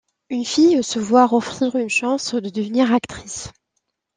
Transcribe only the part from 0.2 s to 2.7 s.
Une fille se voir offrir une chance de